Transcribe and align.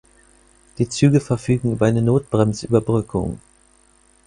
Die 0.79 0.89
Züge 0.89 1.19
verfügen 1.19 1.73
über 1.73 1.85
eine 1.85 2.01
Notbremsüberbrückung. 2.01 3.39